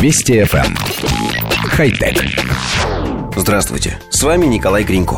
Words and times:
Вести 0.00 0.34
FM. 0.34 0.64
Эм. 0.64 0.76
Хай-тек. 1.70 2.24
Здравствуйте, 3.34 3.98
с 4.10 4.22
вами 4.22 4.46
Николай 4.46 4.84
Гринько. 4.84 5.16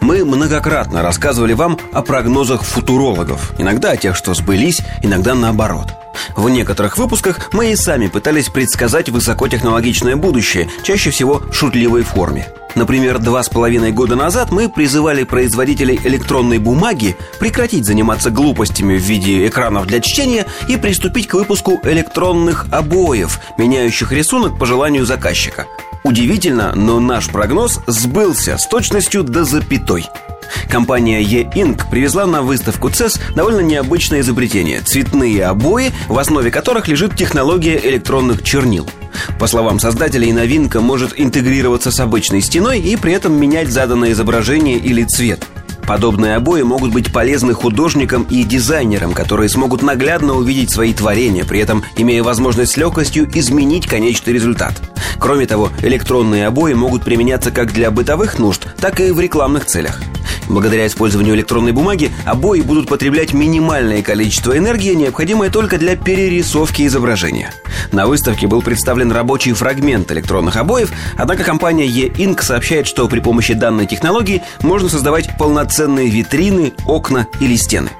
Мы 0.00 0.24
многократно 0.24 1.02
рассказывали 1.02 1.52
вам 1.52 1.78
о 1.92 2.00
прогнозах 2.00 2.62
футурологов. 2.62 3.52
Иногда 3.58 3.90
о 3.90 3.96
тех, 3.98 4.16
что 4.16 4.32
сбылись, 4.32 4.80
иногда 5.02 5.34
наоборот. 5.34 5.88
В 6.36 6.48
некоторых 6.48 6.96
выпусках 6.96 7.52
мы 7.52 7.72
и 7.72 7.76
сами 7.76 8.06
пытались 8.06 8.48
предсказать 8.48 9.10
высокотехнологичное 9.10 10.16
будущее, 10.16 10.70
чаще 10.82 11.10
всего 11.10 11.40
в 11.40 11.52
шутливой 11.52 12.02
форме. 12.02 12.46
Например, 12.78 13.18
два 13.18 13.42
с 13.42 13.48
половиной 13.48 13.90
года 13.90 14.14
назад 14.14 14.52
мы 14.52 14.68
призывали 14.68 15.24
производителей 15.24 15.98
электронной 16.04 16.58
бумаги 16.58 17.16
прекратить 17.40 17.84
заниматься 17.84 18.30
глупостями 18.30 18.96
в 18.96 19.02
виде 19.02 19.48
экранов 19.48 19.88
для 19.88 19.98
чтения 19.98 20.46
и 20.68 20.76
приступить 20.76 21.26
к 21.26 21.34
выпуску 21.34 21.80
электронных 21.82 22.66
обоев, 22.70 23.40
меняющих 23.58 24.12
рисунок 24.12 24.60
по 24.60 24.64
желанию 24.64 25.04
заказчика. 25.04 25.66
Удивительно, 26.04 26.72
но 26.76 27.00
наш 27.00 27.26
прогноз 27.26 27.80
сбылся 27.88 28.56
с 28.56 28.68
точностью 28.68 29.24
до 29.24 29.44
запятой. 29.44 30.08
Компания 30.68 31.22
E-Ink 31.22 31.90
привезла 31.90 32.26
на 32.26 32.42
выставку 32.42 32.88
CES 32.88 33.34
довольно 33.34 33.60
необычное 33.60 34.20
изобретение– 34.20 34.80
цветные 34.84 35.46
обои, 35.46 35.92
в 36.08 36.18
основе 36.18 36.50
которых 36.50 36.88
лежит 36.88 37.16
технология 37.16 37.80
электронных 37.82 38.42
чернил. 38.42 38.88
По 39.38 39.46
словам 39.46 39.80
создателей, 39.80 40.32
новинка 40.32 40.80
может 40.80 41.18
интегрироваться 41.18 41.90
с 41.90 42.00
обычной 42.00 42.42
стеной 42.42 42.80
и 42.80 42.96
при 42.96 43.12
этом 43.12 43.32
менять 43.32 43.70
заданное 43.70 44.12
изображение 44.12 44.76
или 44.76 45.04
цвет– 45.04 45.44
Подобные 45.88 46.36
обои 46.36 46.60
могут 46.60 46.92
быть 46.92 47.10
полезны 47.10 47.54
художникам 47.54 48.24
и 48.24 48.44
дизайнерам, 48.44 49.14
которые 49.14 49.48
смогут 49.48 49.80
наглядно 49.80 50.34
увидеть 50.34 50.70
свои 50.70 50.92
творения, 50.92 51.46
при 51.46 51.60
этом 51.60 51.82
имея 51.96 52.22
возможность 52.22 52.72
с 52.72 52.76
легкостью 52.76 53.26
изменить 53.32 53.86
конечный 53.86 54.34
результат. 54.34 54.74
Кроме 55.18 55.46
того, 55.46 55.70
электронные 55.82 56.46
обои 56.46 56.74
могут 56.74 57.04
применяться 57.04 57.50
как 57.50 57.72
для 57.72 57.90
бытовых 57.90 58.38
нужд, 58.38 58.66
так 58.78 59.00
и 59.00 59.12
в 59.12 59.18
рекламных 59.18 59.64
целях. 59.64 59.98
Благодаря 60.48 60.86
использованию 60.86 61.34
электронной 61.34 61.72
бумаги 61.72 62.10
обои 62.24 62.60
будут 62.60 62.88
потреблять 62.88 63.32
минимальное 63.32 64.02
количество 64.02 64.56
энергии, 64.56 64.94
необходимое 64.94 65.50
только 65.50 65.78
для 65.78 65.96
перерисовки 65.96 66.86
изображения. 66.86 67.52
На 67.92 68.06
выставке 68.06 68.46
был 68.46 68.62
представлен 68.62 69.12
рабочий 69.12 69.52
фрагмент 69.52 70.10
электронных 70.10 70.56
обоев, 70.56 70.90
однако 71.16 71.44
компания 71.44 71.86
E-Ink 71.86 72.42
сообщает, 72.42 72.86
что 72.86 73.08
при 73.08 73.20
помощи 73.20 73.54
данной 73.54 73.86
технологии 73.86 74.42
можно 74.62 74.88
создавать 74.88 75.36
полноценные 75.38 76.08
витрины, 76.08 76.72
окна 76.86 77.26
или 77.40 77.56
стены. 77.56 77.90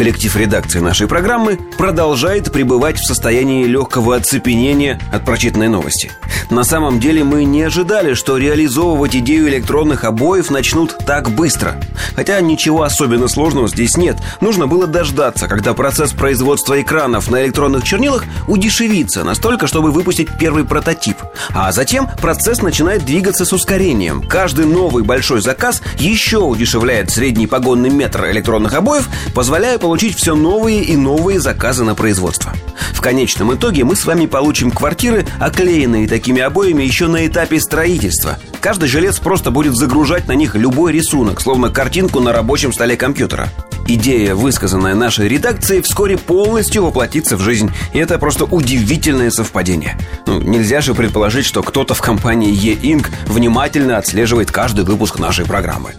Коллектив 0.00 0.34
редакции 0.34 0.78
нашей 0.80 1.06
программы 1.06 1.58
продолжает 1.76 2.50
пребывать 2.50 2.98
в 2.98 3.04
состоянии 3.04 3.66
легкого 3.66 4.16
оцепенения 4.16 4.98
от 5.12 5.26
прочитанной 5.26 5.68
новости. 5.68 6.10
На 6.48 6.64
самом 6.64 7.00
деле 7.00 7.22
мы 7.22 7.44
не 7.44 7.62
ожидали, 7.64 8.14
что 8.14 8.38
реализовывать 8.38 9.14
идею 9.16 9.48
электронных 9.50 10.04
обоев 10.04 10.50
начнут 10.50 10.96
так 11.06 11.30
быстро. 11.30 11.78
Хотя 12.16 12.40
ничего 12.40 12.82
особенно 12.82 13.28
сложного 13.28 13.68
здесь 13.68 13.98
нет. 13.98 14.16
Нужно 14.40 14.66
было 14.66 14.86
дождаться, 14.86 15.48
когда 15.48 15.74
процесс 15.74 16.12
производства 16.12 16.80
экранов 16.80 17.30
на 17.30 17.44
электронных 17.44 17.84
чернилах 17.84 18.24
удешевится 18.48 19.22
настолько, 19.22 19.66
чтобы 19.66 19.92
выпустить 19.92 20.30
первый 20.38 20.64
прототип. 20.64 21.18
А 21.50 21.72
затем 21.72 22.08
процесс 22.22 22.62
начинает 22.62 23.04
двигаться 23.04 23.44
с 23.44 23.52
ускорением. 23.52 24.26
Каждый 24.26 24.64
новый 24.64 25.04
большой 25.04 25.42
заказ 25.42 25.82
еще 25.98 26.38
удешевляет 26.38 27.10
средний 27.10 27.46
погонный 27.46 27.90
метр 27.90 28.30
электронных 28.30 28.72
обоев, 28.74 29.06
позволяя 29.34 29.76
получить 29.78 29.89
получить 29.90 30.16
все 30.16 30.36
новые 30.36 30.84
и 30.84 30.94
новые 30.94 31.40
заказы 31.40 31.82
на 31.82 31.96
производство. 31.96 32.52
В 32.92 33.00
конечном 33.00 33.52
итоге 33.56 33.82
мы 33.82 33.96
с 33.96 34.04
вами 34.04 34.26
получим 34.26 34.70
квартиры, 34.70 35.26
оклеенные 35.40 36.06
такими 36.06 36.40
обоями 36.40 36.84
еще 36.84 37.08
на 37.08 37.26
этапе 37.26 37.58
строительства. 37.58 38.38
Каждый 38.60 38.88
жилец 38.88 39.18
просто 39.18 39.50
будет 39.50 39.74
загружать 39.74 40.28
на 40.28 40.32
них 40.36 40.54
любой 40.54 40.92
рисунок, 40.92 41.40
словно 41.40 41.70
картинку 41.70 42.20
на 42.20 42.32
рабочем 42.32 42.72
столе 42.72 42.96
компьютера. 42.96 43.48
Идея, 43.88 44.36
высказанная 44.36 44.94
нашей 44.94 45.26
редакцией, 45.26 45.82
вскоре 45.82 46.16
полностью 46.16 46.84
воплотится 46.84 47.36
в 47.36 47.40
жизнь. 47.40 47.72
И 47.92 47.98
это 47.98 48.16
просто 48.20 48.44
удивительное 48.44 49.32
совпадение. 49.32 49.98
Ну, 50.24 50.40
нельзя 50.40 50.82
же 50.82 50.94
предположить, 50.94 51.46
что 51.46 51.64
кто-то 51.64 51.94
в 51.94 52.00
компании 52.00 52.52
E-Ink 52.52 53.08
внимательно 53.26 53.98
отслеживает 53.98 54.52
каждый 54.52 54.84
выпуск 54.84 55.18
нашей 55.18 55.46
программы. 55.46 55.94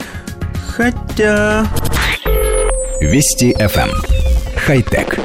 Хотя... 0.77 1.67
Вести 3.01 3.51
FM. 3.57 3.89
Эм. 3.89 4.03
Хай-тек. 4.55 5.17